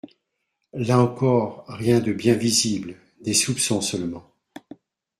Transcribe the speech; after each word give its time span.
Là 0.73 0.97
encore, 0.97 1.63
rien 1.67 1.99
de 1.99 2.11
bien 2.11 2.33
visible, 2.33 2.95
des 3.21 3.35
soupçons 3.35 3.81
seulement 3.81 4.33